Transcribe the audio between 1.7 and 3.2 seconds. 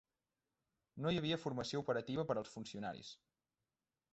operativa per als funcionaris.